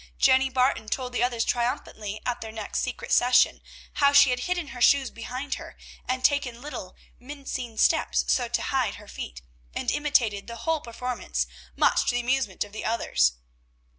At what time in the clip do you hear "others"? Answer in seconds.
1.21-1.45, 12.83-13.33